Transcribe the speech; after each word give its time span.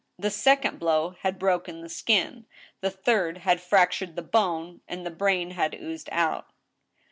The 0.17 0.31
second 0.31 0.79
blow 0.79 1.11
had 1.19 1.37
broken 1.37 1.81
the 1.81 1.87
skin; 1.87 2.47
the 2.79 2.89
third 2.89 3.37
had 3.37 3.61
fractured 3.61 4.15
the 4.15 4.23
bone, 4.23 4.81
and 4.87 5.05
the 5.05 5.11
brain 5.11 5.51
had 5.51 5.75
oozed 5.75 6.09
out. 6.11 6.49